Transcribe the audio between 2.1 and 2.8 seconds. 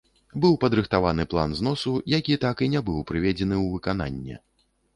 які так і